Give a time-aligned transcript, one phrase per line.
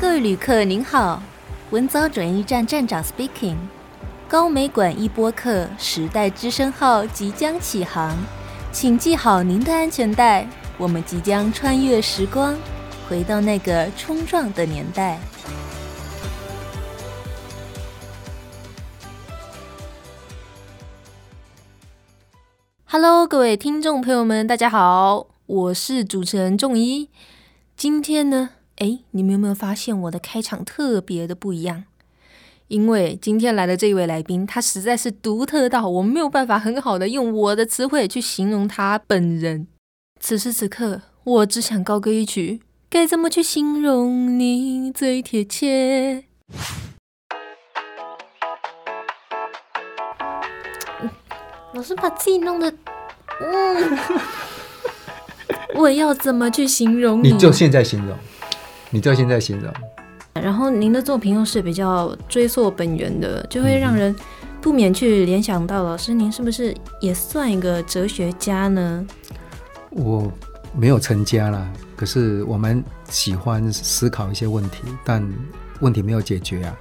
[0.00, 1.22] 各位旅客您好，
[1.72, 3.56] 文藻转运站站长 speaking，
[4.26, 8.16] 高美馆一播客时代之声号即将启航，
[8.72, 12.56] 请系好您的安全带，我们即将穿越时光，
[13.10, 15.20] 回到那个冲撞的年代。
[22.86, 27.10] Hello，各位听众朋友们，大家好，我是主持人仲一，
[27.76, 28.48] 今天呢，
[28.80, 31.84] 哎，你们有没有发现我的开场特别的不一样？
[32.68, 39.66] 因为今天来的这一位来宾，他实在是独特到我没有办法很好的用我的词汇去形容他本人。
[40.18, 46.24] 此时此刻，我只想高歌一曲：该怎么去形容你最贴切？
[51.74, 52.72] 老是把自己弄得，
[53.40, 53.98] 嗯，
[55.76, 57.32] 我要怎么去形容你？
[57.32, 58.16] 你就现在形容。
[58.92, 59.72] 你就现在欣赏，
[60.34, 64.14] 然后您的作品又是比较追溯本源的，就会让人
[64.60, 69.06] 不免去联想到老师，您是不是也算一个哲学家呢？
[69.90, 70.32] 我
[70.74, 75.24] 没有成家啦，可是我们喜欢思考一些问题，但
[75.80, 76.76] 问题没有解决啊。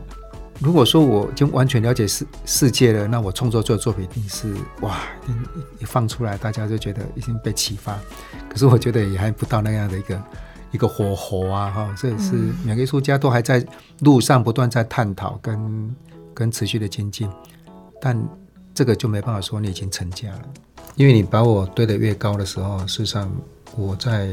[0.60, 4.98] 如果说我已经完全了解世世界了，那我创作做的作品一定是哇，
[5.78, 7.98] 一放出来大家就觉得已经被启发。
[8.50, 10.22] 可是我觉得也还不到那样的一个。
[10.70, 12.32] 一个火候啊，哈，这也是
[12.64, 13.64] 每个艺术家都还在
[14.00, 15.96] 路上不断在探讨跟
[16.34, 17.30] 跟持续的精进，
[18.00, 18.22] 但
[18.74, 20.42] 这个就没办法说你已经成家了，
[20.96, 23.32] 因为你把我堆得越高的时候，事实上
[23.76, 24.32] 我在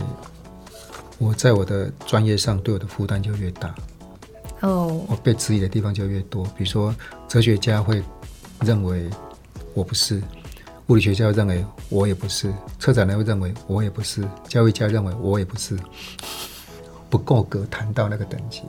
[1.17, 3.73] 我在我的专业上对我的负担就越大，
[4.61, 6.93] 哦，我被质疑的地方就越多，比如说
[7.27, 8.03] 哲学家会
[8.61, 9.09] 认为
[9.73, 10.21] 我不是。
[10.87, 15.75] 物理学家认为我也不是，策展人会认为我也不是，教育家认为我也不是，
[17.09, 18.61] 不够格谈到那个等级。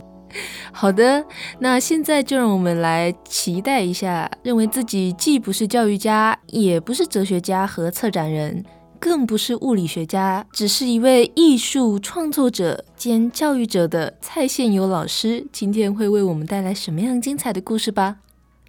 [0.73, 1.25] 好的，
[1.59, 8.65] 那现在就让我们来期待一下，认为自己既不是教育家，也不是哲学家和策展人，
[8.99, 18.17] 更不是物理学家，只是一位艺术创作者兼教育者的蔡宪友老师，今天会为我们带来什么样精彩的故事吧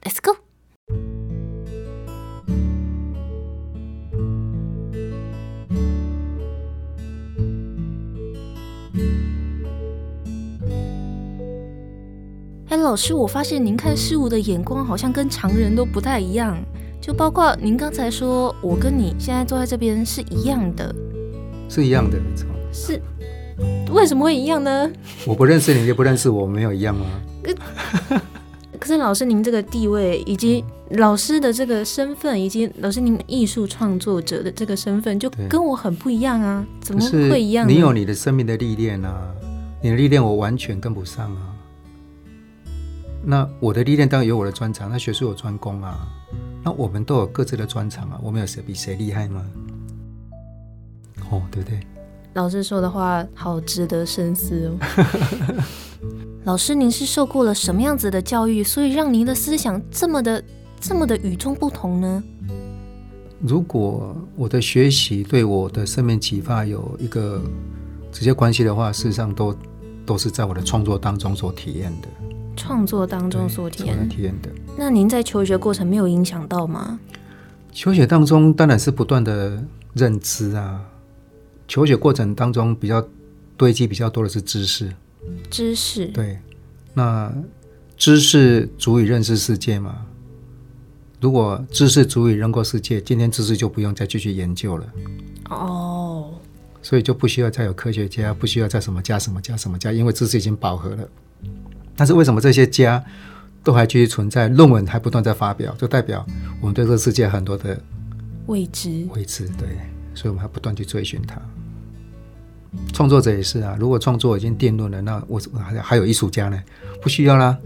[0.04, 0.47] ？Let's go。
[12.78, 16.56] 哎，老师，我发现您看事物的眼光好像跟常人都不太一样，
[17.02, 20.94] 就包括您刚才说，我跟你现在坐在这边是一样的，
[21.68, 22.48] 是一样的，没错。
[22.72, 23.02] 是，
[23.92, 24.88] 为什么会一样呢？
[25.26, 27.08] 我不认识你，也不认识我，没有一样吗？
[28.80, 36.64] 可是老师，您这个地位以及老师的这个身份，以及老师您艺术创作者的这个身份，就跟我很不一样啊！
[36.80, 37.74] 怎么会一样呢？
[37.74, 39.34] 你有你的生命的历练啊，
[39.82, 41.57] 你的历练我完全跟不上啊。
[43.30, 46.08] 那我的历练当然有我的专长，那学术有专攻啊。
[46.64, 48.18] 那我们都有各自的专长啊。
[48.24, 49.46] 我们有谁比谁厉害吗？
[51.30, 51.78] 哦，对不对？
[52.36, 55.64] 老师说的话好值得深思哦。
[56.46, 60.42] 老师，您是受过了什么样子的教育，所以让您的思想这么的、
[60.80, 62.24] 这么的与众不同呢？
[63.42, 67.42] 如果我的学习对我的生命启发有一个
[68.10, 69.54] 直接关系的话，事实上都
[70.06, 72.08] 都是在我的创作当中所体验的。
[72.58, 77.00] 创作当中所体验体验的，那您在求学过程没有影响到吗？
[77.72, 79.64] 求学当中当然是不断的
[79.94, 80.82] 认知啊，
[81.68, 83.08] 求学过程当中比较
[83.56, 84.92] 堆积比较多的是知识，
[85.50, 86.40] 知识对，
[86.94, 87.32] 那
[87.96, 90.06] 知识足以认识世界嘛？
[91.22, 94.86] 如果知识足以认过世界，今天知识就不用再继续研究了
[95.50, 96.34] 哦，
[96.82, 101.08] 所以就不需要再有科学家，不需要再什么加什么加什么加，因为知识已经饱和了。
[101.98, 103.04] 但是为什么这些家
[103.64, 104.48] 都还继续存在？
[104.48, 106.26] 论文还不断在发表，就代表
[106.62, 107.78] 我们对这个世界很多的
[108.46, 109.06] 未知。
[109.14, 109.68] 未知，对，
[110.14, 111.42] 所以我们还不断去追寻它。
[112.94, 116.62] 创作者也是啊，如果创作已经定论了，那我还还有艺术家呢？
[117.02, 117.58] 不需要啦。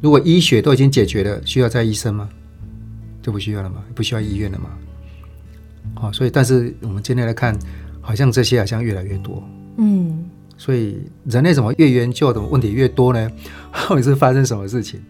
[0.00, 2.28] 如果医学都已经解决了，需要再医生吗？
[3.20, 3.84] 就不需要了吗？
[3.94, 4.70] 不需要医院了吗？
[5.94, 7.58] 好，所以但是我们今天来看，
[8.00, 9.42] 好像这些好像越来越多。
[9.76, 10.24] 嗯。
[10.58, 13.30] 所以人类怎么越研究的问题越多呢？
[13.88, 15.00] 到底是发生什么事情？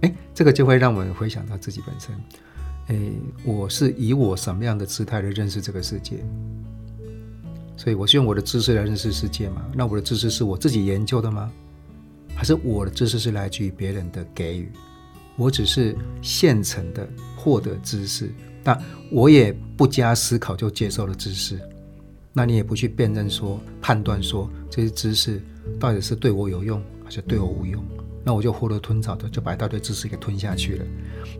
[0.00, 2.14] 诶，这个就会让我们回想到自己本身。
[2.88, 3.12] 诶，
[3.44, 6.24] 我是以我什么样的姿态来认识这个世界？
[7.76, 9.62] 所以我是用我的知识来认识世界吗？
[9.74, 11.52] 那我的知识是我自己研究的吗？
[12.34, 14.72] 还是我的知识是来自于别人的给予？
[15.36, 18.32] 我只是现成的获得知识，
[18.64, 18.80] 但
[19.10, 21.60] 我也不加思考就接受了知识。
[22.32, 25.40] 那你也不去辨认说、判断说这些知识
[25.78, 27.84] 到底是对我有用还是对我无用，
[28.24, 30.84] 那我就囫囵吞枣的就把一大堆知识给吞下去了。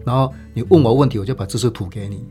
[0.05, 2.25] 然后你问我问题，我就把知识吐给你。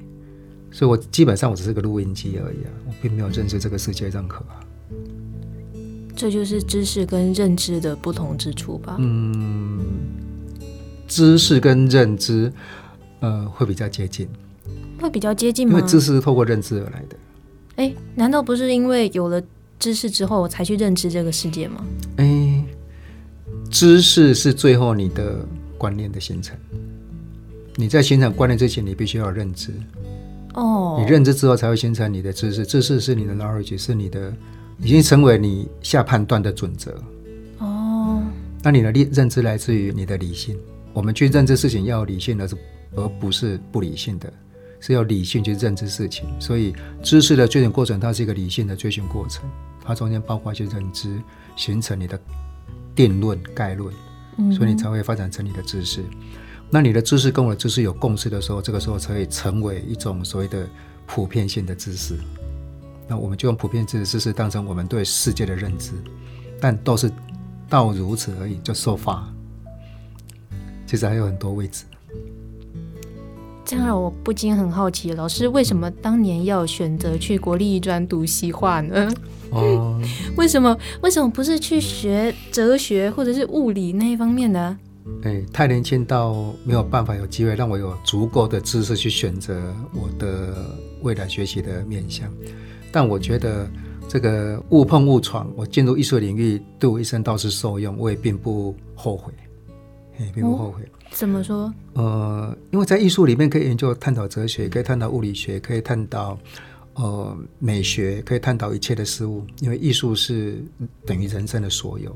[0.72, 4.62] 所以我基本上我只是个录音机而已啊，我并没有认识这个世界任何啊。
[6.16, 8.96] 这就是知识跟认知的不同之处吧？
[9.00, 9.82] 嗯，
[11.08, 12.54] 知识跟认知，
[13.22, 14.30] 呃，会比较接近。
[15.02, 15.78] 会比较接近吗？
[15.78, 17.18] 因为知识是透过认知而来的。
[17.82, 19.42] 哎，难道不是因为有了
[19.80, 21.84] 知识之后才去认知这个世界吗？
[22.18, 22.64] 哎，
[23.72, 25.44] 知识是最后你的
[25.80, 26.56] 观念的形成。
[27.76, 29.72] 你在形成观念之前，你必须要认知。
[30.54, 30.98] 哦。
[31.00, 32.64] 你认知之后才会形成你的知识。
[32.64, 34.32] 知识是你的 knowledge，是你的
[34.78, 36.94] 已经成为你下判断的准则。
[37.58, 38.22] 哦。
[38.62, 40.56] 那你的理认知来自于你的理性。
[40.94, 42.48] 我们去认知事情要理性的，
[42.96, 44.32] 而不是不理性的。
[44.82, 49.50] 是要理性去认知事情，所以知识的追寻过程，它是一个理性的追寻过程，
[49.86, 51.22] 它中间包括一些认知，
[51.56, 52.20] 形成你的
[52.94, 53.94] 定论、概论，
[54.52, 56.04] 所以你才会发展成你的知识。
[56.70, 60.68] 那你的知识跟我的知识有共识的时候，这个时候才会成为一种所谓的
[61.06, 62.18] 普遍性的知识。
[63.08, 65.92] 那我们就用普遍性的知识当成我们对世界的认知，
[66.60, 67.12] 但都是
[67.70, 69.22] 到如此而已，就 so far。
[70.88, 71.84] 其实还有很多位置。
[73.72, 79.10] 这样让我不禁很好奇，老师为什么当年要选择去国立艺专读西画呢？
[79.52, 79.98] 哦，
[80.36, 80.78] 为什么？
[81.02, 84.78] 为什么不是去学哲学或者是物理那一方面呢？
[85.24, 90.54] 哎，太年轻到没有办法有机会让我有足够的知识去选择我的
[91.02, 92.30] 未来学习的面向。
[92.92, 93.66] 但我觉得
[94.10, 99.32] 这个误碰误闯，我进入艺术领域对我一生倒是受用，我也并不后悔，
[100.20, 100.84] 哎，并不后悔。
[100.84, 101.72] 哦怎么说？
[101.94, 106.40] 呃，因为在艺术里面可以研究、探讨哲学，可以探讨物理学，可以探讨
[106.96, 109.46] 呃美学，可以探讨一切的事物。
[109.60, 110.64] 因为艺术是
[111.06, 112.12] 等于人生的所有，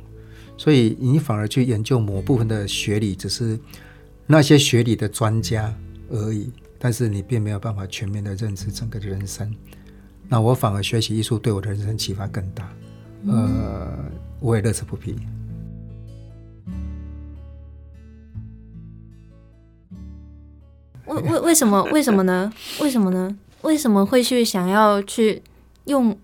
[0.58, 3.60] 所以你反而去研究某部分的学理，只是
[4.26, 5.72] 那些学理的专家
[6.10, 6.50] 而已。
[6.80, 9.54] 但是你并没有办法全面的认识整个的人生。
[10.28, 12.74] 那我反而学习艺术，对我的人生启发更大。
[13.28, 14.06] 呃，
[14.40, 15.16] 我也乐此不疲。
[21.08, 22.52] 为为为什么为什么呢？
[22.80, 23.38] 为什么呢？
[23.62, 25.42] 为什么会去想要去
[25.86, 26.16] 用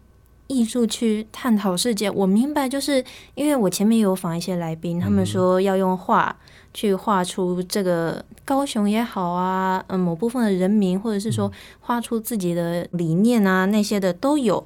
[0.48, 2.10] 艺术去探讨世界？
[2.10, 3.04] 我明白，就是
[3.36, 6.36] 因为我前面有访一些来宾，他们说要用画
[6.74, 14.66] 去画出这个高雄也好啊，嗯，某部分的人民，或者是说画出自己的理念啊，那些的都有。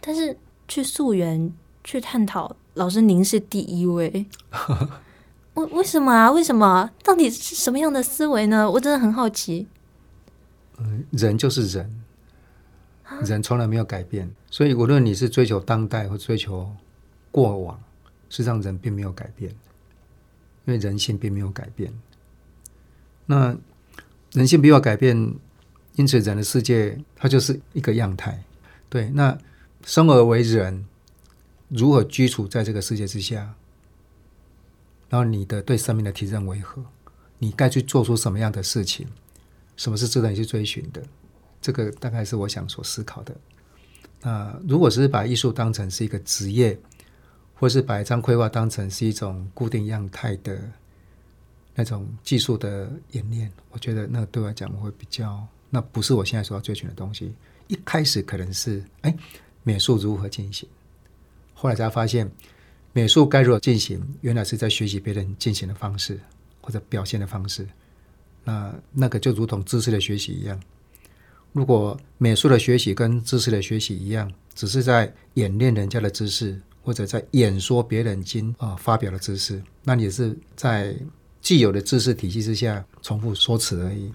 [0.00, 0.36] 但是
[0.68, 1.52] 去溯源
[1.82, 4.26] 去探讨，老师您是第一位。
[5.56, 6.30] 为为什么啊？
[6.30, 6.90] 为什么？
[7.02, 8.70] 到底是什么样的思维呢？
[8.70, 9.66] 我真的很好奇。
[10.78, 12.04] 嗯，人就是人，
[13.24, 14.30] 人从来没有改变。
[14.50, 16.70] 所以无论你是追求当代或追求
[17.30, 17.80] 过往，
[18.28, 19.50] 实际上人并没有改变，
[20.66, 21.92] 因为人性并没有改变。
[23.24, 23.56] 那
[24.32, 25.16] 人性没有改变，
[25.94, 28.44] 因此人的世界它就是一个样态。
[28.90, 29.36] 对，那
[29.86, 30.84] 生而为人，
[31.68, 33.54] 如何居处在这个世界之下？
[35.08, 36.82] 然后你的对生命的提升为何？
[37.38, 39.06] 你该去做出什么样的事情？
[39.76, 41.02] 什么是值得你去追寻的？
[41.60, 43.36] 这个大概是我想所思考的。
[44.22, 46.78] 那如果是把艺术当成是一个职业，
[47.54, 50.58] 或是把一张绘画当成是一种固定样态的
[51.74, 57.34] 那种技术的演练，我觉得那对我来讲会比较，那不是我现在所要追寻的东西。
[57.68, 59.14] 一开始可能是哎，
[59.62, 60.68] 美术如何进行？
[61.54, 62.30] 后来才发现。
[62.96, 64.02] 美术该如何进行？
[64.22, 66.18] 原来是在学习别人进行的方式
[66.62, 67.68] 或者表现的方式。
[68.42, 70.58] 那那个就如同知识的学习一样。
[71.52, 80.96] 如果美术的学习跟知识的学习一样，只是在演练人家的知识，或者在演说别人经啊发表的知识，那你是在
[81.42, 84.10] 既有的知识体系之下重复说辞而已。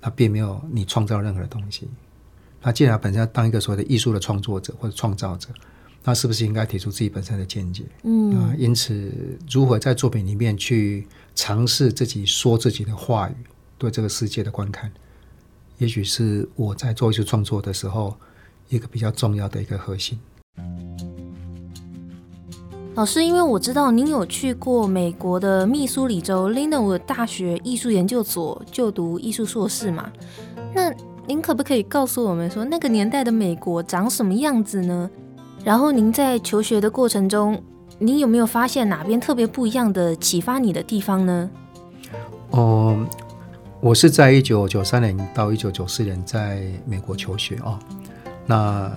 [0.00, 1.90] 那并没有你创造任何的东西。
[2.62, 5.50] 那既然本身要当一个所谓的艺术的创作者或者创造者。
[6.06, 7.82] 那是不是应该提出自己本身的见解？
[8.02, 9.10] 嗯，啊，因此，
[9.50, 13.34] 如何在作品里面去尝试自己说自己的话语，
[13.78, 14.92] 对这个世界的观看，
[15.78, 18.14] 也许是我在做艺术创作的时候
[18.68, 20.18] 一个比较重要的一个核心。
[22.94, 30.12] 老师，因为我知道您有去过美国的密苏里州 Lindenwood 大学艺术研究所就读艺术硕士嘛，
[30.74, 30.94] 那
[31.26, 35.10] 您可不可以告诉我们说，那个年代的美国长什么样子呢？
[35.64, 37.60] 然后您在求学的过程中，
[37.98, 41.50] 您有没有发现哪边特别不一样的启发你的地方呢？
[42.50, 43.04] 哦，
[43.80, 47.78] 我是在一九九三年到一九九四年在美国求学啊。
[48.44, 48.92] 那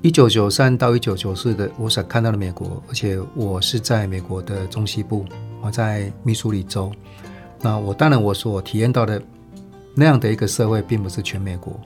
[0.00, 5.26] 一九九三到一九九四的，我所看到的美国，而且我是在美国的中西部，
[5.60, 6.90] 我在密苏里州。
[7.60, 9.20] 那我当然我所体验到的
[9.94, 11.78] 那样的一个社会，并不是全美国，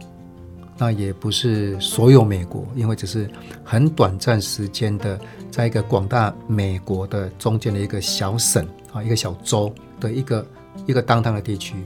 [0.80, 3.30] 那也不是所有美国，因为只是
[3.62, 5.20] 很短暂时间的，
[5.50, 10.46] 在一个广大美国的中间的一个小省啊，一个小州的一个
[10.86, 11.76] 一个当当的地区。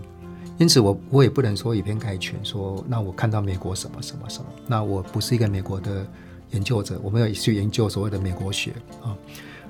[0.56, 6.06] 因此我，我也不能说以偏概全，说那我看到美国什么什么什么，那我不是一个美国的。
[6.50, 8.72] 研究者，我们要去研究所谓的美国学
[9.02, 9.16] 啊。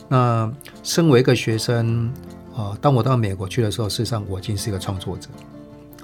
[0.07, 0.53] 那
[0.83, 2.13] 身为一个学生
[2.55, 5.31] 啊，当我到美国去的时候，事实上我已经是一个创作者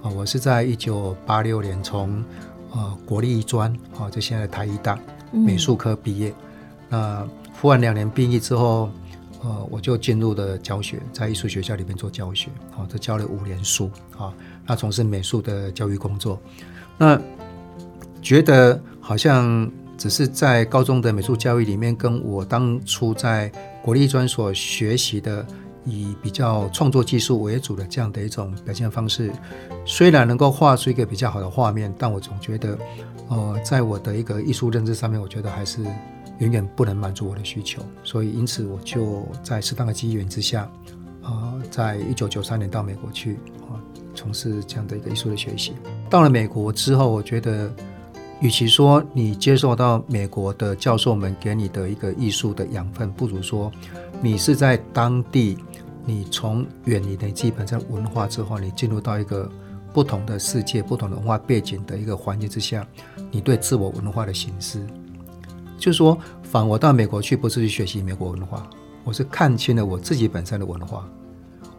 [0.00, 0.09] 啊。
[0.09, 2.25] 我是在一九八六年从
[2.73, 4.99] 呃国立艺专啊，就现在的台艺大
[5.31, 6.31] 美术科毕业。
[6.31, 6.37] 嗯、
[6.91, 8.91] 那服完两年毕业之后，
[9.43, 14.33] 呃，我就进入了教学，在艺术学校里面做教学啊，这教了五年书啊。
[14.67, 16.41] 那从事美术的教育工作，
[16.99, 17.21] 那
[18.23, 19.71] 觉得好像。
[20.00, 25.47] 只是在高中的美术教育里面，跟我当初在国立专所学习的
[25.85, 29.33] 以比较创作技术为主的这样的一种表现方式，
[29.85, 32.79] 虽然能够画出一个比较好的画面，但我总觉得，
[33.29, 35.83] 呃，在我的一个艺术认知上面，我觉得还是
[36.39, 37.83] 远远不能满足我的需求。
[38.05, 40.63] 所以，因此我就在适当的机缘之下，
[41.23, 43.35] 啊、呃，在一九九三年到美国去
[43.69, 43.75] 啊，
[44.15, 45.73] 从事这样的一个艺术的学习。
[46.09, 47.71] 到了美国之后，我觉得。
[48.43, 53.71] 与其说你接受到美国的教授们给你的一个艺术的养分，不如说
[54.23, 55.59] 你是在当地，
[56.04, 59.50] 你从远离的基本上文化之后，你进入到一个
[59.92, 62.87] 不同的世界、不同的文化背景的一个环境之下，
[63.30, 64.85] 你对自我文化的形式，
[65.78, 68.69] 就是说，反我到美国去不是去学习美国文化，
[69.04, 71.09] 我是看清了我自己本身的文化。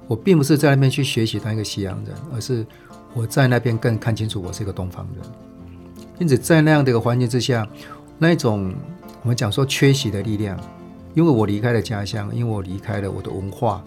[0.07, 2.65] 我并不是在那边去学习当一个西洋人，而是
[3.13, 5.25] 我在那边更看清楚我是一个东方人。
[6.19, 7.65] 因此，在那样的一个环境之下，
[8.17, 8.73] 那一种
[9.21, 10.59] 我们讲说缺席的力量，
[11.13, 13.81] 因为我离开了家乡，因为我离开了我的文化，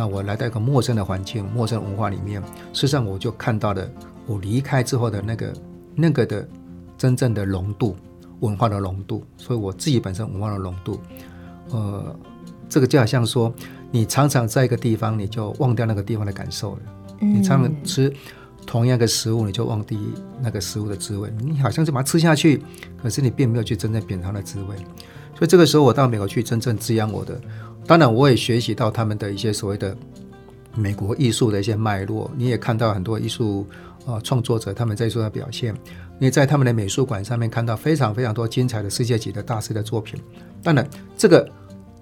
[0.00, 2.40] 那我来到一个陌生的环境、陌生的文化里面，
[2.72, 3.86] 事实上我就看到了
[4.26, 5.52] 我离开之后的那个
[5.94, 6.48] 那个的
[6.96, 7.94] 真正的浓度，
[8.40, 9.22] 文化的浓度。
[9.36, 10.98] 所以我自己本身文化的浓度，
[11.68, 12.18] 呃，
[12.66, 13.52] 这个就好像说，
[13.90, 16.80] 你常常在一个地方，你就忘掉那个地方的感受了。
[17.20, 18.10] 你常常吃。
[18.66, 19.98] 同样的食物，你就忘记
[20.40, 21.30] 那个食物的滋味。
[21.38, 22.62] 你好像就把它吃下去，
[23.02, 24.76] 可是你并没有去真正品尝它的滋味。
[25.34, 27.38] 所以这个时候，我到美国去真正滋养我的。
[27.90, 29.96] 当然，我也学习到他们的一些所谓的
[30.76, 32.30] 美国艺术的一些脉络。
[32.36, 33.66] 你也看到很多艺术
[34.06, 35.74] 啊创作者他们在做的表现。
[36.16, 40.22] 你在他们的美术馆上面看到非常非常多精彩的世界级的大师的作品。
[40.62, 41.44] 当然，这个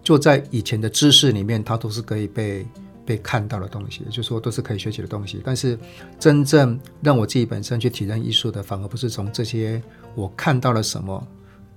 [0.03, 2.67] 就在以前的知识里面，它都是可以被。
[3.07, 5.41] 被看到的东西，就是说都是可以学习的东西。
[5.43, 5.79] 但是
[6.19, 9.83] 真正让我自己本身去体验艺术的，反而不是从这些
[10.15, 11.27] 我看到了什么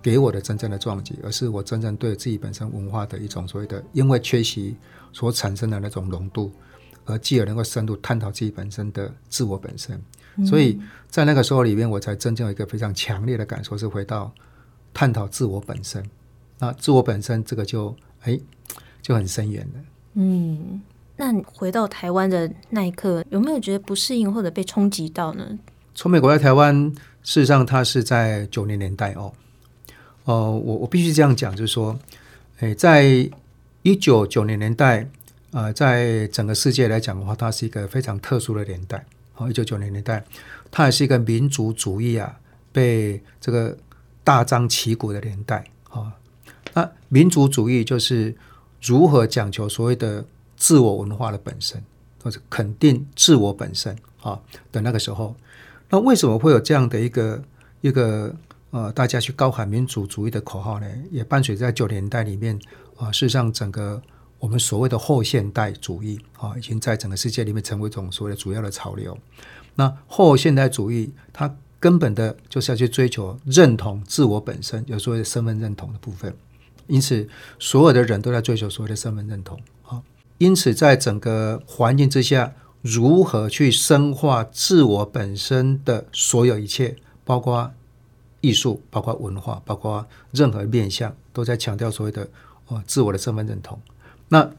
[0.01, 4.75] 给我的真正的撞击，而是我真正对自己本身文化的一种所谓的因为缺席
[5.13, 6.51] 所产生的那种浓度，
[7.05, 10.01] 而继而能够深度探讨自己本身的自我本身。
[10.45, 10.79] 所以
[11.09, 14.33] 在那个时候里面，我才真正有一个非常强烈的感受，是回到
[14.93, 16.03] 探讨自我本身。
[16.57, 18.39] 那自我本身这个就哎
[19.01, 19.79] 就很深远了。
[20.13, 20.81] 嗯。
[21.17, 25.59] 那回到台湾的那一刻，有没有觉得不适应或者被冲击到呢？
[25.93, 26.75] 从美国来台湾，
[27.21, 29.31] 事实上它是在九零年代哦。
[30.31, 31.99] 哦、我我必须这样讲，就是说，
[32.59, 33.03] 诶，在
[33.81, 35.07] 一九九零年代，
[35.51, 39.05] 呃，在整个世界来讲的话，它是一个非常特殊的年代。
[39.35, 40.23] 哦，一九九零年代，
[40.69, 42.39] 它也是一个民族主义啊，
[42.71, 43.77] 被这个
[44.23, 45.65] 大张旗鼓的年代。
[45.89, 46.13] 啊，
[46.73, 48.35] 那民族主义就是
[48.81, 50.25] 如何讲求所谓的。
[50.61, 51.83] 自我文化的本身，
[52.23, 54.39] 或者肯定自我本身啊
[54.71, 55.35] 的那个时候，
[55.89, 57.43] 那为什么会有这样的一个
[57.81, 58.31] 一个
[58.71, 60.87] 呃，大家去高喊民主主义的口号呢？
[61.11, 62.57] 也伴随在九零年代里面
[62.97, 64.01] 啊，事实上整个
[64.39, 69.17] 我们所谓的后现代主义啊，已经在整个世界里面成为一种所谓的主要的潮流。
[69.75, 76.33] 那后现代主义它根本的就是要去追求认同自我本身，有所谓的身份认同的部分。
[76.87, 77.27] 因此，
[77.59, 80.01] 所有的人都在追求所谓的身份认同啊。
[80.37, 87.71] 因此，在整个环境之下，如何去深化自我本身的所有一切，包括
[88.41, 92.27] 艺术、包括文化、包括任何面向，都在强调所谓的
[92.67, 93.79] 哦自我的身份认同。
[94.27, 94.51] 那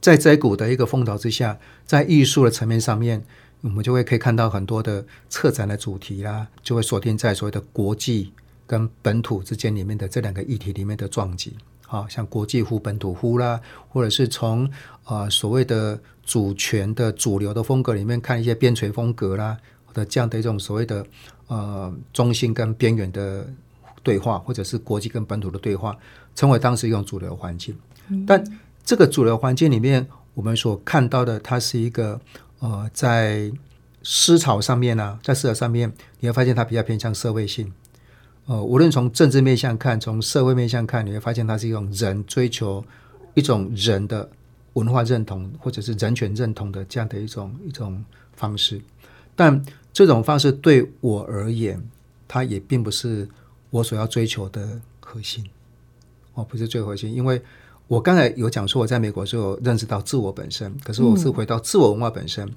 [0.00, 3.24] 在这股的一个风潮之下，在艺术的层面上面，
[3.62, 8.32] 我们就会可以看到很多的策展的主题啦，就会锁定在所谓的国际
[8.66, 11.56] 跟本土之间里面的这两个议题里面的撞击。
[11.88, 14.68] 啊，像国际乎本土乎啦，或者是从
[15.04, 21.06] 啊、所谓的主权的主流的风格里面看一些边陲风格啦，或者这样的一种所谓的
[21.48, 23.46] 呃中心跟边缘的
[24.02, 25.96] 对话，或者是国际跟本土的对话，
[26.34, 27.76] 成为当时一种主流环境。
[28.26, 28.42] 但
[28.84, 32.20] 这个主流环境里面，我们所看到的，它是一个
[32.60, 33.50] 呃，在
[34.04, 37.72] 思潮上面呢、啊，在思潮上面，你会发现它比较偏向社会性。
[38.46, 42.84] 呃，无论从政治面向看，从社会面向看，你会发现它是一种人追求
[43.34, 44.30] 一种人的
[44.74, 48.80] 文化认同，或者是人权认同的这样的一种一种方式。
[49.36, 51.80] 但这种方式对我而言，
[52.26, 53.28] 它也并不是
[53.70, 55.44] 我所要追求的核心。
[56.34, 57.40] 哦，不是最核心，因为
[57.86, 62.44] 我刚才有讲说，我在美国就认识到自我本身，可是我是回到自我文化本身。
[62.46, 62.54] 嗯、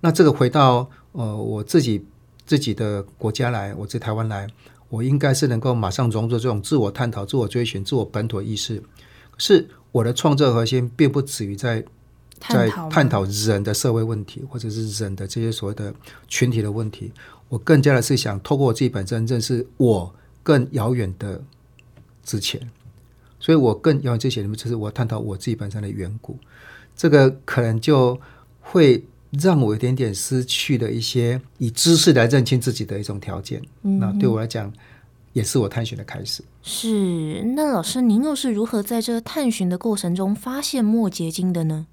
[0.00, 2.04] 那这个回到呃我自己
[2.44, 4.48] 自己的国家来，我在台湾来。
[4.88, 8.82] 我应该是能够马上融入这种自我探讨、自我追寻、自我本土意识。
[9.38, 11.82] 是我的创作核心，并不止于在
[12.48, 15.92] 在探讨人的社会问题，或者是人的这些所谓的
[16.28, 17.12] 群体的问题。
[17.48, 21.42] 我更加的是想透过我自己本身认识我更遥远的
[22.24, 22.60] 之前，
[23.38, 26.36] 所以我更遥远之前，就是我探讨我自己本身的远古。
[26.96, 28.20] 这个可能就
[28.60, 29.04] 会。
[29.40, 34.70] 让我有点点失去了一些以知识来认清自己的一种条件，嗯、那对我来讲
[35.32, 36.44] 也是我探寻的开始。
[36.60, 41.86] 是，那老师您又是如何在这探寻的过程中发现墨结晶的呢？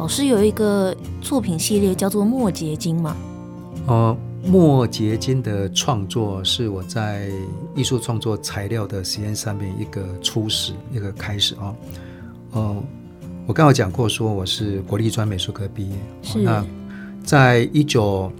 [0.00, 3.14] 老师有一个作品系列叫做墨结晶吗？
[3.86, 4.16] 呃。
[4.42, 7.28] 墨结晶的创作是我在
[7.76, 11.74] 艺术创作材料的实验上面一个初始，一个开始啊。
[12.52, 12.82] 哦，
[13.46, 15.96] 我刚刚讲过，说我是国立专美术科毕业。
[16.22, 16.38] 是。
[16.38, 16.64] 那
[17.22, 18.32] 在一九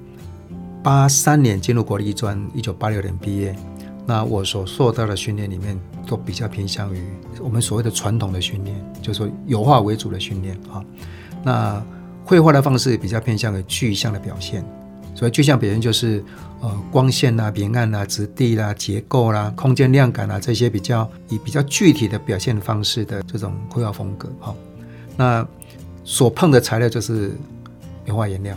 [0.82, 3.54] 八三年进入国立专，一九八六年毕业。
[4.06, 7.04] 那我所受到的训练里面，都比较偏向于
[7.38, 10.82] 我们所谓的传统的训练，就是说油画为主的训练啊。
[11.42, 11.82] 那
[12.24, 14.64] 绘画的方式比较偏向于具象的表现。
[15.12, 16.24] 所以具象表现就是，
[16.60, 24.30] 呃，光线啊、明暗啊、质地啦、啊、结构啦、啊、空间量感啊这些比较以比较具体的表现方式的这种绘画风格。
[24.38, 24.56] 哈、哦，
[25.16, 25.46] 那
[26.04, 27.32] 所碰的材料就是
[28.06, 28.56] 油画颜料，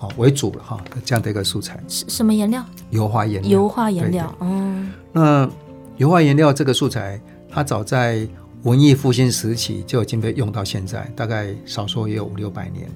[0.00, 1.80] 哦为主了哈、哦，这样的一个素材。
[1.88, 2.62] 什什么颜料？
[2.90, 3.50] 油画颜料。
[3.50, 4.34] 油画颜料。
[4.40, 4.92] 嗯。
[5.12, 5.48] 那
[5.96, 7.18] 油画颜料这个素材，
[7.48, 8.26] 它早在
[8.62, 12.88] 文艺复兴时期就已经被用到现在，大概少说也有五六百年。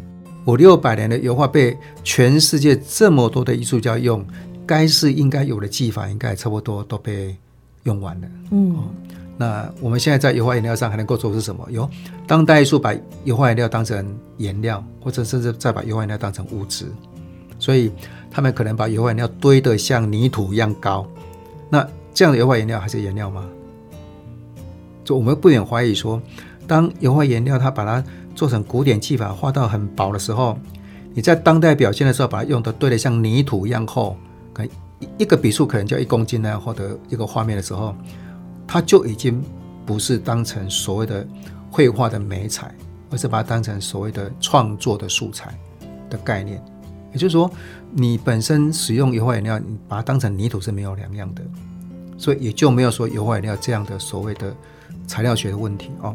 [0.46, 4.24] 五六百年的油画被全世界这么多的艺术家用，
[4.64, 7.37] 该是应该有的技法，应该差不多都被
[7.83, 8.29] 用完了。
[8.52, 8.85] 嗯、哦，
[9.37, 11.66] 那我们现在在油画颜料上还能够做出什么？
[11.72, 11.90] 有
[12.29, 16.87] 当代艺术把油画颜料当成颜料，或者甚至再把油画颜料当成物质，
[17.59, 17.90] 所以
[18.31, 21.05] 他们可能把油画颜料堆得像泥土一样高。
[21.68, 23.44] 那这样的油画颜料还是颜料吗？
[25.07, 26.21] 就我们不免怀疑说，
[26.66, 28.03] 当油画颜料它把它
[28.35, 30.59] 做成古典技法，画到很薄的时候，
[31.14, 34.16] 你在当代表现的时候，把它用的堆得像泥土一样厚，
[34.53, 34.73] 可能
[35.16, 37.95] 一个笔触可能就一公斤那样厚的一个画面的时候，
[38.66, 39.40] 它就已经
[39.87, 41.25] 不是当成所谓的
[41.71, 42.75] 绘画的美彩，
[43.09, 45.57] 而是把它当成所谓的创作的素材
[46.11, 46.61] 的概念。
[47.12, 47.49] 也就是说，
[47.92, 51.42] 你本身使用油画颜料，你把它当成泥土是没有两样的，
[52.19, 54.53] 所以也就没有说油画颜料这样的所谓的
[55.07, 56.14] 材料学的问题哦。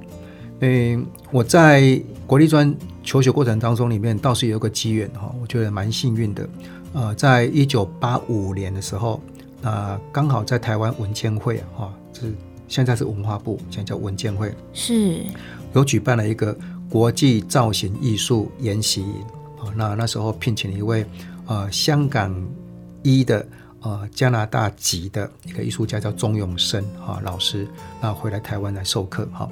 [0.59, 2.71] 嗯，我在国立专
[3.03, 6.47] 求学过程当中，里面倒是有个机缘哈，我觉得蛮幸运的。
[6.93, 9.19] 呃，在一九八五年的时候，
[9.61, 12.33] 那刚好在台湾文建会哈，就是
[12.67, 15.23] 现在是文化部，现在叫文建会，是
[15.73, 16.55] 有举办了一个
[16.89, 19.15] 国际造型艺术研习营
[19.59, 19.73] 啊。
[19.75, 21.05] 那那时候聘请了一位
[21.47, 22.35] 呃香港
[23.01, 23.43] 一的
[23.81, 27.67] 呃加拿大籍的一个艺术家叫钟永生哈老师，
[28.01, 29.49] 那回来台湾来授课哈。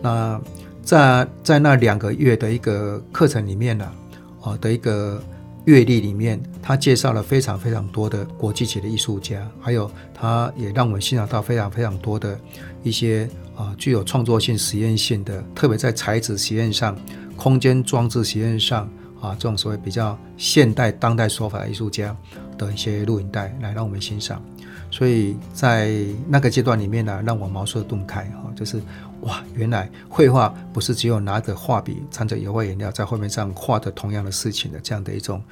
[0.00, 0.40] 那
[0.82, 3.92] 在在那两个月的一个课程里面呢，
[4.40, 5.22] 啊，的一个
[5.64, 12.38] 阅历里面，他介绍了非常非常多的国际级的艺术家，还有他也让我们欣赏到非常非常多的
[12.82, 16.96] 一些啊具有创作性、实验性的，特别在材质实验上、
[17.36, 18.88] 空间装置实验上
[19.20, 22.16] 啊，这种所谓比较现代当代说法的艺术家
[22.58, 24.42] 的一些录影带来让我们欣赏。
[24.90, 28.82] 所以在那个阶段里面呢，让我茅塞顿开哈，就是。
[29.22, 35.42] 哇，原来绘画不是只有拿着画笔、掺着油画颜料在画面上画的同样的事情的这样的一种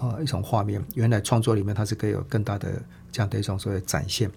[0.00, 0.82] 呃一种画面。
[0.94, 2.80] 原来创作里面它是可以有更大的
[3.12, 4.30] 这样的一种所谓展现。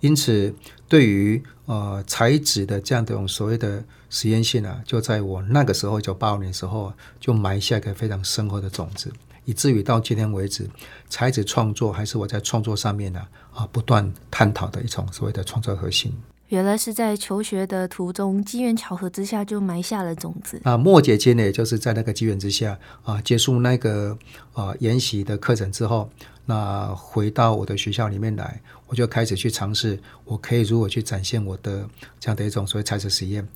[0.00, 0.54] 因此，
[0.86, 9.10] 对于呃材质的这样的一种所谓的实验性啊，就在我那个时候，一九八五年时候就埋下一个非常深厚的种子，
[9.46, 10.68] 以至于到今天为止，
[11.08, 13.20] 才子创作还是我在创作上面呢
[13.54, 16.12] 啊，啊不断探讨的一种所谓的创作核心。
[16.48, 20.60] 原来是在求学的途中，机缘巧合之下就埋下了种子。
[20.62, 24.16] 啊，末节间呢，也就是在那个机缘之下啊，结束那个
[24.52, 26.08] 啊研习的课程之后，
[26.44, 31.88] 那回到我的学校里面来，我就开始去尝试，我可以如何去展现我的
[32.20, 33.46] 这样的一种所谓材质实验。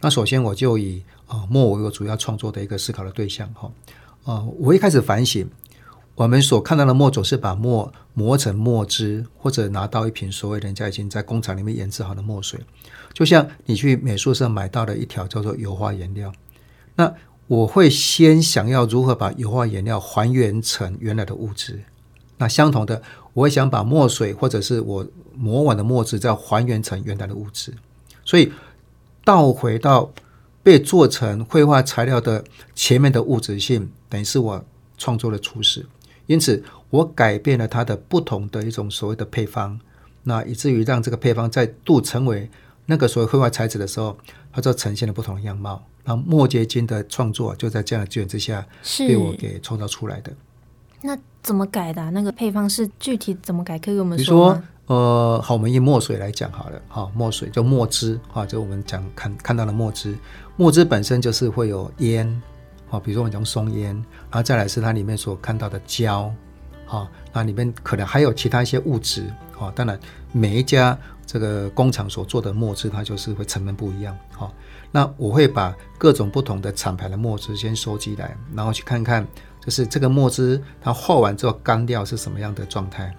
[0.00, 3.70] 那首先我就以啊墨为我主要创作的一个思考的对象哈，
[4.24, 5.48] 啊，我一开始反省。
[6.16, 12.60] 我们所看到的墨总是把墨磨成墨汁，或者拿到一瓶所谓人家已经在工厂里面研制好的墨水，
[13.14, 16.30] 就像你去美术社买到的一条叫做油画颜料。
[16.96, 17.14] 那
[17.46, 21.80] 我会先想要如何把油画颜料还原成原来的物质。
[22.36, 23.00] 那相同的，
[23.32, 27.72] 我想把墨水或者是我磨完的墨汁再还原成原来的物质。
[28.26, 28.52] 所以
[29.24, 30.10] 倒回到
[30.62, 32.44] 被做成绘画材料的
[32.74, 34.64] 前面的物质性，等于是我
[34.98, 35.86] 创作的初始。
[36.26, 39.80] 因此，我改变了它的不同的一种所谓的配方，
[40.22, 42.48] 那以至于让这个配方再度成为
[42.86, 44.16] 那个所谓绘画材质的时候，
[44.52, 45.84] 它就呈现了不同的样貌。
[46.04, 48.66] 那末结晶的创作就在这样的机缘之下，
[48.98, 50.32] 被我给创造出来的。
[51.02, 52.10] 那怎么改的、啊？
[52.10, 53.78] 那个配方是具体怎么改？
[53.78, 60.18] 可以给我们说，比如说，呃，好，我们以墨水来讲好了，哈，墨水就墨汁，哈，就我们讲看看到的墨汁，
[60.56, 62.42] 墨汁本身就是会有烟。
[62.88, 66.34] 哦，比如说我们讲松烟，然后再来是它里面所看到的胶，
[66.86, 69.96] 好，那里面可能还有其他一些物质，好，当然
[70.32, 74.52] 每一家这个工厂所做的墨汁，它就是会成分不一样，好，
[74.90, 79.24] 那我会把各种不同的厂牌的墨汁先收集来，然后去看看，
[79.64, 83.14] 就是这个墨汁它画完之后干掉是什么样的状态，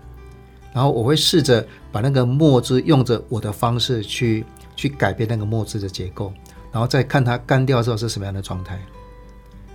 [0.74, 6.32] 然后我会试着把那个墨汁用着我的方式去去改变那个墨汁的结构，
[6.72, 8.80] 然后再看它干掉之后是什么样的状态。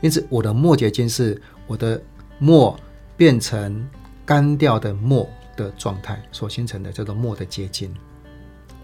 [0.01, 2.01] 因此，我的墨结晶是我的
[2.39, 2.79] 墨
[3.17, 3.89] 变成
[4.25, 7.95] 干掉的墨的状态所形成的，叫做墨的结晶。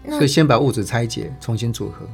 [0.09, 2.07] 所以，先把物质拆解，重新组合，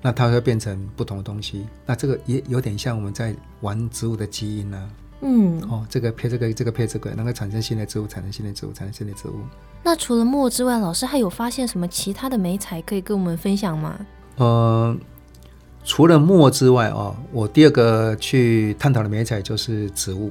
[0.00, 1.66] 那它会变成不同的东西。
[1.84, 4.86] 那这个也有点像我们在玩植物的基因呢、啊。
[5.22, 9.40] 嗯，哦，这个配这个，这个配这个，能够产生新的植物，产生新的植物，产生新的植物。
[9.82, 13.98] 那除了墨之外，老师还有发现什么其他的媒材可以跟我们分享吗？
[14.36, 14.96] 呃。
[15.84, 20.30] 除了墨之外哦，我第二个去探讨的媒材就是植物。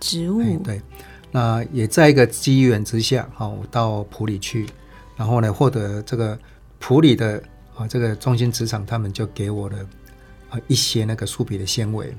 [0.00, 0.82] 植物、哎、对，
[1.30, 4.66] 那也在一个机缘之下，哈，我到普里去，
[5.16, 6.36] 然后呢，获得这个
[6.80, 7.40] 普里的
[7.76, 9.78] 啊这个中心职场，他们就给我了
[10.50, 12.12] 啊一些那个树皮的纤维。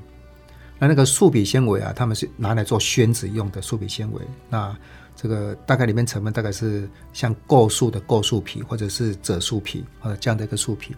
[0.80, 4.20] 那那个树皮纤维啊，他们是拿来做宣纸用的树皮纤维。
[4.48, 4.76] 那
[5.14, 10.96] 这个大概里面成分大概是像构树的构树皮，或者是褶树皮啊这样的一个树皮。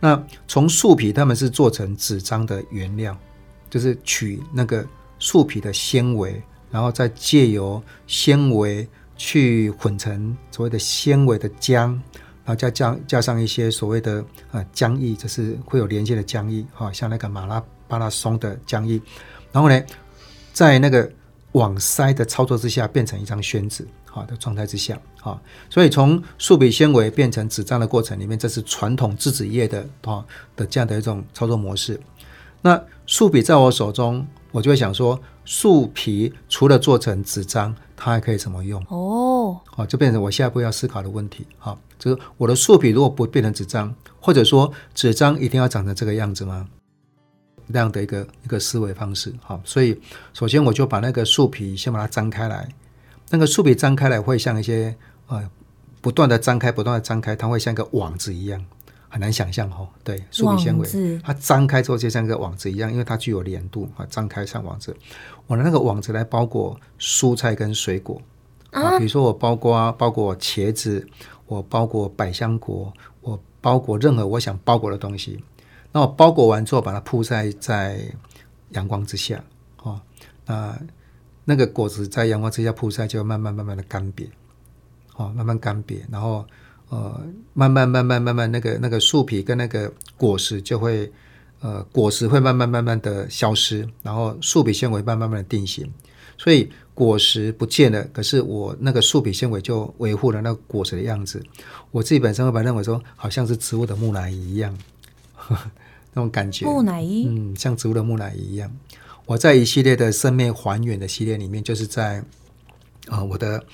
[0.00, 3.16] 那从树皮，他们是做成纸张的原料，
[3.70, 4.84] 就是取那个
[5.20, 11.92] 树皮的纤维，然后再借由纤维去混成所谓的纤维的浆，
[12.44, 17.62] 然后再加加上一些所谓的呃浆液，就是会有连接的浆液，哈，像那个马拉
[17.94, 19.00] 巴拉松的浆液，
[19.52, 19.80] 然后呢，
[20.52, 21.08] 在那个
[21.52, 23.86] 网塞的操作之下，变成一张宣纸。
[24.04, 30.24] 好的状态之下，啊，所以从树皮纤维变成纸张的过程里面，这是传统制纸业的啊
[30.56, 32.00] 的这样的一种操作模式。
[32.62, 38.84] 那树皮在我手中，我就会想说，树皮除了做成纸张，它还可以怎么用？
[38.88, 41.46] 哦，好，就变成我下一步要思考的问题。
[41.58, 46.68] 好，就是我的树皮如果不变成纸张，或者说纸张一定要长成这个样子吗？
[47.72, 49.32] 这样的一个一个思维方式。
[49.40, 50.00] 好，所以
[50.32, 52.68] 首先我就把那个树皮先把它张开来。
[53.30, 54.94] 那个树皮张开来会像一些
[55.26, 55.50] 呃，
[56.00, 58.62] 不断的张开，不断的张开，它会像一个网子一样，
[59.08, 59.88] 很难想象哦。
[60.04, 64.94] 对，树皮纤维，它张开之后就像一个网子一样，因为它具有粘度啊，张开像网子。
[65.46, 68.20] 我拿那个网子来包裹蔬菜跟水果
[68.70, 71.04] 啊，比如说我包括包裹茄子，
[71.46, 75.42] 我包裹百香果，我包裹任何我想包裹的东西。
[75.94, 78.04] 那我包裹完之后，把它铺在在
[78.72, 79.42] 阳光之下，
[79.82, 79.98] 哦，
[80.44, 80.78] 那。
[81.46, 84.26] 那个果子在阳光之下曝晒，就慢慢慢慢的干瘪，
[85.14, 86.42] 哦，慢慢干瘪，然后
[86.88, 87.20] 呃，
[87.52, 91.12] 慢慢慢慢慢慢，那个那个树皮跟那个果实就会，
[91.60, 95.92] 呃，果实会慢慢慢慢的消失，然后树皮纤维慢慢慢的定型，
[96.38, 101.44] 所以果实不见了，可是我那个树皮纤维就维护了那个果实的样子。
[101.90, 104.74] 我自己本身会把认为说，好像是植物的木乃伊一样，
[105.34, 105.70] 呵呵
[106.14, 106.64] 那种感觉。
[106.64, 108.74] 木乃伊，嗯，像植物的木乃伊一样。
[109.26, 112.18] 我在一系列的生命还原的系列里面，就是在
[113.08, 113.64] 啊、呃，我的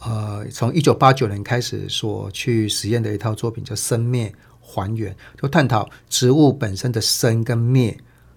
[0.00, 7.96] 呃，从一九八九年开始所去实验的一套作品叫生灭还原，就探讨植物本身的生跟灭，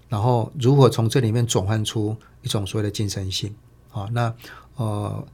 [0.10, 3.54] 然后如何从这里面转换出一种所谓的精神性
[3.91, 4.10] 啊、哦。
[4.12, 4.34] 那
[4.76, 5.28] 呃，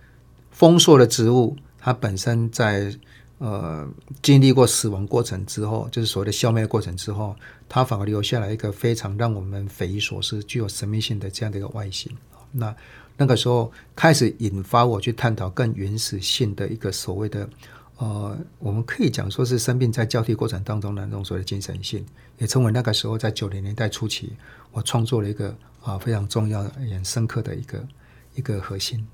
[0.52, 2.94] 丰硕的植物它本身在
[3.40, 3.86] 呃
[4.22, 7.36] 经历过死亡过程之后，就是所谓的消灭的过程之后，
[7.68, 12.16] 它反而留下来一个非常让我们匪夷所思、具有神秘性的这样的一个外形。
[12.52, 12.74] 那
[13.18, 17.50] 那个时候开始引发我去探讨更原始性的一个所谓的
[17.98, 22.06] 呃，我们可以讲说是生命在交替过程当中的那种所谓的精神性，
[22.38, 24.34] 也成为那个时候在九零年代初期
[24.72, 27.88] 我创作了一个啊、非常重要的、很深刻的一个
[28.36, 29.06] 一个核心。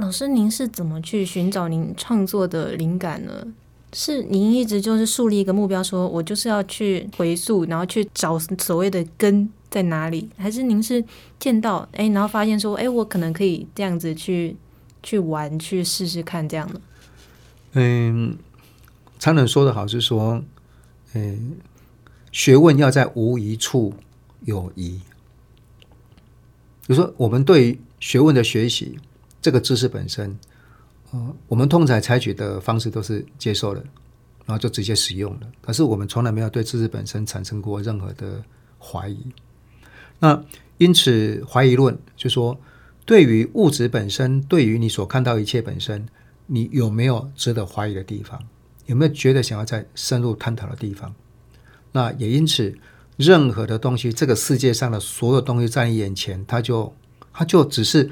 [0.00, 3.46] 老师，您是怎么去寻找您创作的灵感呢？
[3.92, 10.30] 是您一直就是树立一个目标，说我就是要去回溯，然后去找所谓的根在哪里？
[10.38, 11.04] 还是您是
[11.38, 14.56] 见到哎，然后发现说哎，我可能可以这样子去
[15.02, 16.80] 去玩，去试试看这样的？
[17.72, 18.38] 嗯，
[19.18, 20.42] 常人说的好是说，
[21.12, 21.58] 嗯，
[22.32, 23.92] 学问要在无疑处
[24.46, 24.98] 有疑。
[26.86, 28.98] 比如说，我们对于学问的学习。
[29.42, 30.38] 这个知识本身，
[31.12, 33.82] 呃，我们通常采取的方式都是接受了，
[34.44, 35.40] 然后就直接使用了。
[35.62, 38.44] 可是我们从来没有对知识本身产生过任何的
[38.78, 39.18] 怀疑。
[40.18, 40.44] 那
[40.76, 42.58] 因此，怀疑论就说，
[43.06, 46.06] 对于物质本身，对于你所看到一切本身，
[46.46, 48.38] 你有没有值得怀疑的地方？
[48.84, 51.14] 有没有觉得想要再深入探讨的地方？
[51.92, 52.76] 那也因此，
[53.16, 56.94] 任何的东西，这个世界上的所有东西在你眼前，它就
[57.32, 58.10] 它就只是。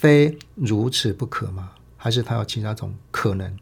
[0.00, 1.72] 非如此不可吗？
[1.98, 3.54] 还是它有其他种可能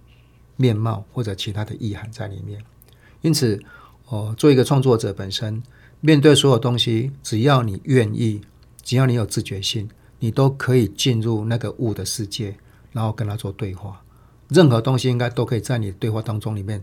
[0.54, 2.62] 面貌或者其他的意涵在里面？
[3.22, 3.60] 因此，
[4.06, 5.60] 哦，做一个创作者本身，
[6.00, 8.40] 面对所有东西，只要你愿意，
[8.84, 12.56] 只要你有自觉性，你都可以进入那个物的世界，
[12.92, 14.00] 然后跟他做对话。
[14.48, 16.80] 任何东西应该都可以在你对话当中里面，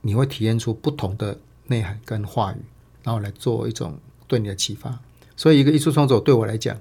[0.00, 1.36] 你会体验出不同的
[1.66, 2.58] 内涵跟话语，
[3.02, 4.96] 然后来做一种对你的启发。
[5.34, 6.80] 所以，一个艺术创作对我来讲。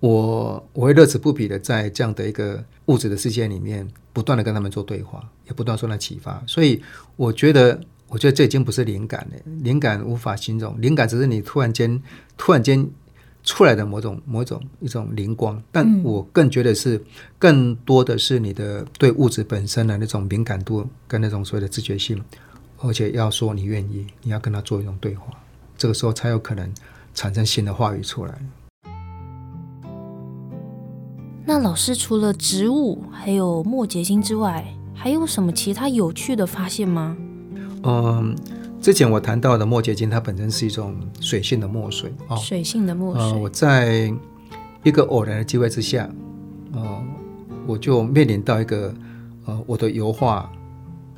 [0.00, 6.42] 我我会乐此不疲的在这样的一个物质的世界里面，不断的跟他们做对话，也不断受到启发。
[6.46, 6.82] 所以
[7.16, 12.00] 我觉得，我觉得这已经不是灵感了，灵感无法形容，灵感只是你突然间
[12.36, 12.86] 突然间
[13.42, 15.60] 出来的某种某种一种灵光。
[15.72, 17.02] 但我更觉得是
[17.38, 22.22] 更多的是你的对物质本身的那种敏感度跟那种所谓的自觉性，
[22.78, 25.32] 而且要说你愿意，你要跟他做一种对话，
[25.78, 26.70] 这个时候才有可能
[27.14, 28.38] 产生新的话语出来。
[31.48, 37.16] 那老师除了植物还有墨结晶之外，还有什么其他有趣的发现吗？
[37.84, 38.34] 嗯，
[38.80, 43.22] 之前我谈到的墨结晶，它本身是一种水性的墨水哦，水性的墨水。
[43.22, 44.12] 呃，我在
[44.82, 46.10] 一个偶然的机会之下，
[46.72, 47.02] 呃，
[47.64, 48.92] 我就面临到一个
[49.44, 50.50] 呃，我的油画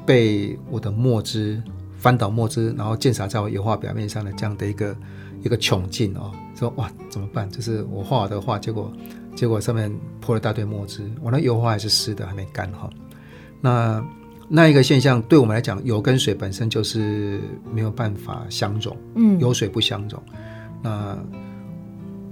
[0.05, 1.63] 被我的墨汁
[1.97, 4.95] 翻倒墨汁，然后溅洒在我油画表面上的这样的一个
[5.43, 7.49] 一个窘境哦，说哇怎么办？
[7.49, 8.93] 就是我画的画，结果。
[9.39, 9.89] 结果上面
[10.21, 12.91] 泼了大堆墨汁，我那油画还是湿的，还没干哈。
[13.61, 14.05] 那
[14.49, 17.41] 那一个现象对我们来讲，油跟水本身就是
[17.73, 20.21] 没有办法相融，嗯，油水不相融。
[20.83, 21.17] 那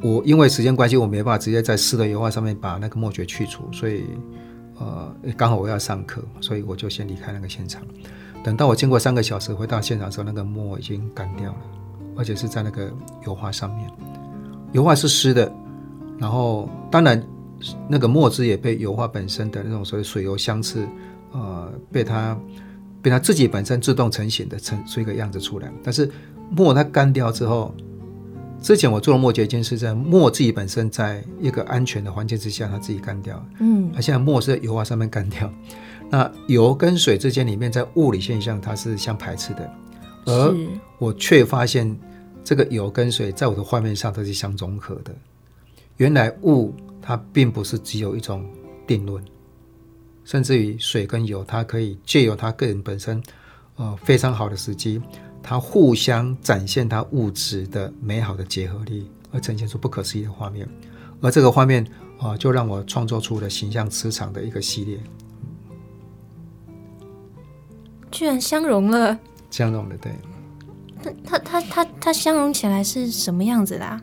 [0.03, 4.03] 我因为时间关系，我没办法直接在湿的油画上面把那个墨血去除，所以
[4.77, 7.85] 呃，刚好我要上课，所以我就先离开那个现场。
[8.43, 11.59] 等到我经过三个小时回到现场的时候，那个墨已经干掉了，
[12.17, 12.93] 而且是在那个
[13.25, 13.89] 油画上面，
[14.73, 15.53] 油画是湿的。
[16.19, 17.23] 然后，当然，
[17.89, 20.87] 那个墨汁也被油画本身的那种所谓水油相斥，
[21.33, 22.39] 呃，被它
[23.03, 25.71] 被它自己本身自动成型的成出一个样子出来。
[25.83, 26.11] 但是
[26.51, 27.75] 墨它干掉之后，
[28.63, 33.45] 之前我做的墨结晶是在墨自己本身在一个安全的环境之下，它自己干掉。
[33.61, 35.53] 嗯，它现在墨是在油画上面干掉。
[36.09, 39.71] 那油跟水之间里面在物理现象它是相排斥的，
[40.25, 40.55] 而
[40.99, 41.95] 我却发现
[42.45, 45.15] 这个油跟水在我的画面上它是相融合的。
[45.97, 48.45] 原来物它并不是只有一种
[48.87, 49.25] 定论，
[50.25, 53.23] 甚至于水跟油，它可以借由它个人本身，
[53.77, 55.01] 呃，非常好的时机，
[55.43, 60.69] 它互相展现它物质的美好的结合力，而呈现出不可思议的画面。
[61.23, 61.83] 而这个画面
[62.19, 65.01] 啊、呃，就让我创作出了形象磁场的一个系列，
[68.11, 69.19] 居然相融了，
[69.51, 70.13] 相融了，对。
[71.03, 74.03] 它它它它它相融起来是什么样子的啊？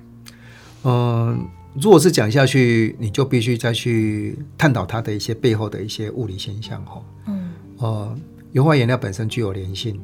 [0.84, 1.38] 嗯、呃。
[1.76, 7.04] 如果是讲下去，你就必须再去探讨它的一些背后的一些物理现象哈。
[7.26, 7.52] 嗯。
[7.80, 8.16] 呃，
[8.52, 10.00] 油画颜料本身具有粘性，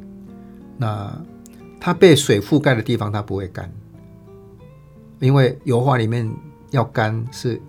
[0.77, 1.15] 那
[1.79, 3.71] 它被水覆盖的地方它不会干，
[5.19, 6.29] 因为油画里面
[6.71, 7.61] 要干是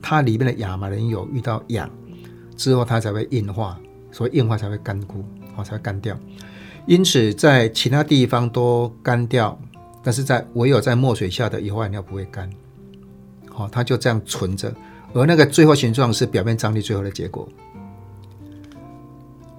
[0.00, 1.90] 它里面的亚麻仁油遇到氧
[2.56, 3.78] 之后它才会硬化，
[4.12, 6.16] 所以硬化才会干枯，好才会干掉。
[6.86, 9.58] 因此在其他地方都干掉，
[10.02, 12.48] 但是在唯有在墨水下的油画颜料不会干。
[13.60, 14.74] 哦，它就这样存着，
[15.12, 17.48] 而那个最后形状是表面张力最后的结果。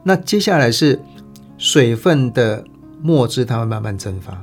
[0.03, 0.99] 那接下来是
[1.57, 2.63] 水分的
[3.01, 4.33] 墨汁，它会慢慢蒸发，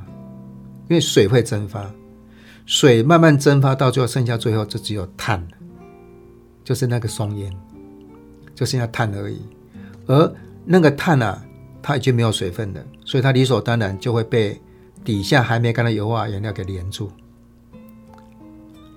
[0.87, 1.89] 因为水会蒸发，
[2.65, 5.45] 水慢慢蒸发到最后剩下最后就只有碳，
[6.63, 7.51] 就是那个松烟，
[8.55, 9.41] 就剩下碳而已。
[10.05, 11.43] 而那个碳啊，
[11.81, 14.59] 它已经没有水分了，所以它理所当然就会被
[15.03, 17.11] 底下还没干的油画颜料给粘住，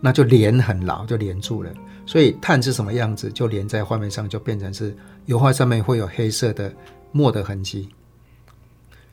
[0.05, 1.71] 那就连很牢，就连住了。
[2.05, 4.95] 所以碳是什么样子，就连在画面上，就变成是
[5.27, 6.75] 油画上面会有黑色的
[7.13, 7.89] 墨的痕迹。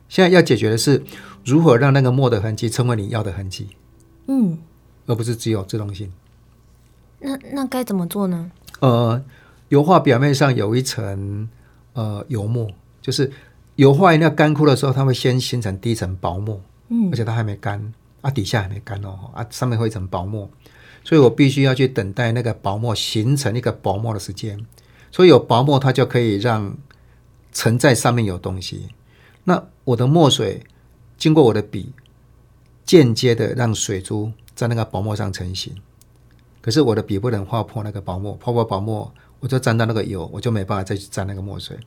[0.08, 1.00] 现在要解决的是
[1.44, 3.68] 如何让那个墨的痕迹成为你要的痕迹，
[4.26, 4.58] 嗯，
[5.06, 6.12] 而不是只有自动性。
[7.20, 8.50] 那那该怎么做呢？
[8.80, 9.22] 呃，
[9.68, 11.48] 油画表面上有一层
[11.92, 12.68] 呃油墨，
[13.00, 13.30] 就是
[13.76, 17.80] 油画颜料干枯的时候，它会先形成第一层薄墨，嗯，而且它还没干
[18.20, 20.50] 啊，底下还没干哦，啊，上面会一层薄墨。
[21.02, 24.64] 所以我必须要去等待那个薄膜形成一个薄膜的时间，
[25.10, 26.76] 所以有薄膜，它就可以让
[27.52, 28.88] 沉在上面有东西。
[29.44, 30.62] 那我的墨水
[31.16, 31.92] 经过我的笔，
[32.84, 35.74] 间接的让水珠在那个薄膜上成型。
[36.60, 41.78] 可是我的笔不能划破那个薄膜，划破薄膜我就沾到那个油，我就没办法再去沾那个墨水。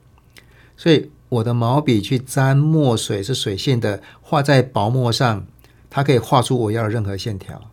[0.76, 5.46] 所以我的毛笔去沾墨水是水性的，画在薄膜上，
[5.90, 7.70] 它可以画出我要的任何线条。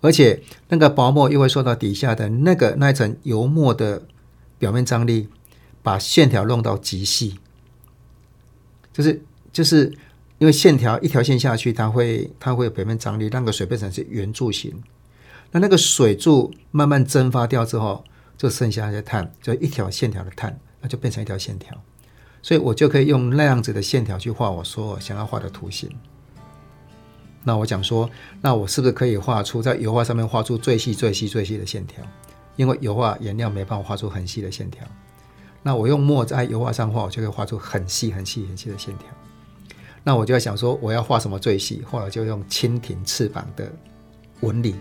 [0.00, 4.02] 而且那个薄膜又会受到底下的那个那一层油墨的
[4.58, 5.28] 表面张力，
[5.82, 7.38] 把线条弄到极细。
[8.92, 9.92] 就是就是
[10.38, 14.82] 因为线条一条线下去，它会它会有表面张力，让个水变成是圆柱形。
[15.50, 18.04] 那那个水柱慢慢蒸发掉之后，
[18.36, 21.76] 就剩下那些碳，就一条线条的碳，那就变成一条线条。
[22.42, 25.90] 所以我就可以用那样子的线条去画我所有想要画的图形。
[27.46, 32.04] 那我讲说，那我是不是可以画出在油画上面画出最细、最细、最细的线条？
[32.56, 34.84] 因为油画颜料没办法画出很细的线条。
[35.62, 39.06] 那我用墨在油画上画，我就可以画出很细、很细、很细的线条。
[40.02, 41.84] 那我就在想说，我要画什么最细？
[41.88, 43.70] 后来就用蜻蜓翅膀的
[44.40, 44.74] 纹理，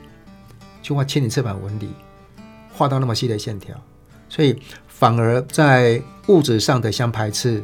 [0.81, 1.89] 去画蜻蜓翅膀纹理，
[2.73, 3.79] 画到那么细的线条。
[4.27, 7.63] 所以反而在物质上的相排斥，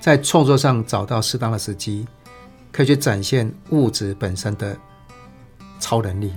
[0.00, 2.04] 在创作上找到适当的时机。
[2.72, 4.76] 可以去展现物质本身的
[5.78, 6.32] 超能力，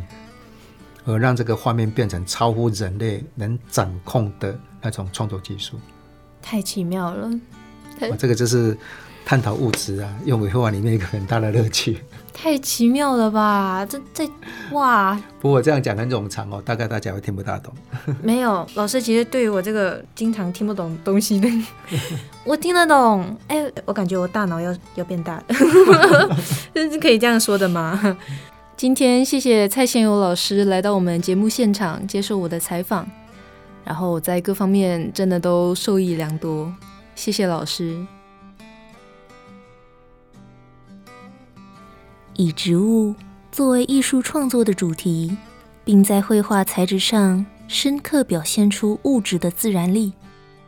[1.05, 5.79] 而让这个画面变成超乎人类能掌控的那种创作技术。
[6.41, 7.31] 太奇妙了！
[8.19, 8.77] 这个就是
[9.25, 11.97] 探讨物质啊，用绘画里面一个很大的乐趣。
[12.31, 13.83] 太奇妙了吧？
[13.89, 14.29] 这这
[14.71, 15.19] 哇！
[15.39, 17.73] 不过这样讲很冗长哦，大概大家会听不大懂。
[18.21, 21.49] 没有，老师其实对于我这个经常听不懂东西的，
[22.45, 23.35] 我听得懂。
[23.47, 25.45] 哎，我感觉我大脑要要变大了，
[26.73, 28.17] 这 是可以这样说的吗？
[28.77, 33.09] 今天谢谢蔡贤友老师来到我们节目现场接受我的采访，
[33.85, 36.71] 然后我在各方面真的都受益良多，
[37.15, 38.05] 谢谢老师。
[42.37, 43.15] 以植物
[43.51, 45.35] 作为艺术创作的主题，
[45.83, 50.13] 并在绘画材质上深刻表现出物质的自然力，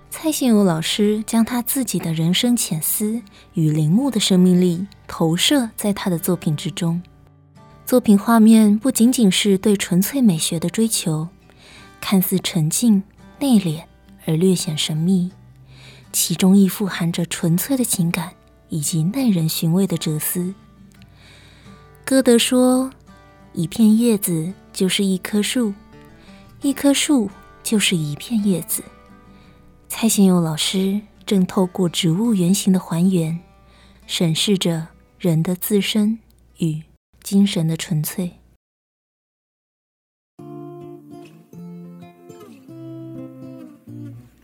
[0.09, 3.21] 蔡宪友老师将他自己的人生浅思
[3.53, 7.01] 与陵墓的生命力投射在他的作品之中。
[7.85, 11.27] 作品画面不仅仅是对纯粹美学的追求，
[11.99, 13.03] 看似沉静
[13.39, 13.83] 内敛
[14.25, 15.31] 而略显神秘，
[16.11, 18.31] 其中亦富含着纯粹的情感
[18.69, 20.53] 以及耐人寻味的哲思。
[22.07, 22.89] 歌德说
[23.51, 25.73] ：“一片叶子就是一棵树，
[26.61, 27.29] 一棵树
[27.61, 28.81] 就是一片叶子。”
[29.89, 33.37] 蔡宪友老师正透过植物原型的还原，
[34.05, 34.87] 审视着
[35.19, 36.19] 人的自身
[36.59, 36.81] 与
[37.21, 38.31] 精神的纯粹。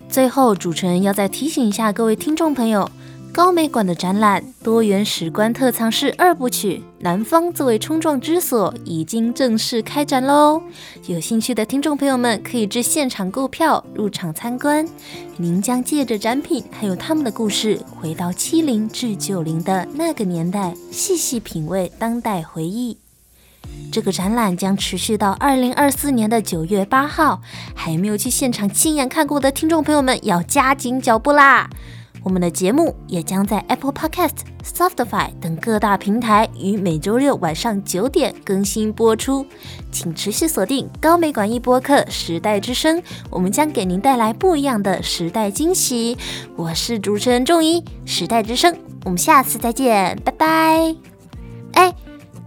[0.10, 2.92] 最后，主持人要再提醒一下各位听众朋友。
[3.34, 10.62] 高美馆的展览《多元史观特藏室二部曲：南方作为冲撞之所》已经正式开展喽！
[11.08, 14.88] 有兴趣的听众朋友们可以至现场购票入场参观。
[15.38, 22.96] 您将借着展品还有他们的故事，回到七零至九零的那个年代，细细品味当代回忆。
[23.92, 27.42] 这个展览将持续到二零二四年的九月八号，
[27.74, 31.68] 还没有去现场亲眼看过的听众朋友们要加紧脚步啦！
[32.24, 34.32] 我们的节目也将在 Apple Podcast、
[34.64, 39.46] Spotify 等各大平台于每周六晚上九点更新播出，
[39.92, 42.98] 请持续锁定高美馆一播客《时代之声》，
[43.30, 46.18] 我们将给您带来不一样的时代惊喜。
[46.56, 50.96] 我是主持人仲一，《时代之声》，我们下次再见，拜拜。
[51.74, 51.94] 哎，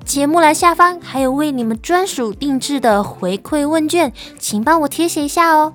[0.07, 5.75] 节目栏下方还有为你们专属定制的回馈问卷，请帮我填写一下哦。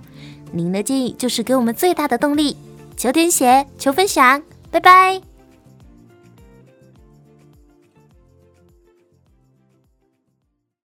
[0.52, 2.58] 您的建议就是给我们最大的动力。
[3.02, 5.31] 求填写，求分享，拜拜。